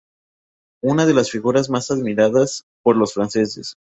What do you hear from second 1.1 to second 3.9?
las figuras más admiradas por los franceses.